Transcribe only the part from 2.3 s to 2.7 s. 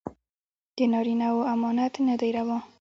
روا.